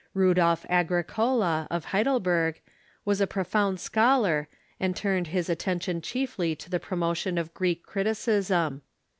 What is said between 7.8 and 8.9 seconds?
criti cism.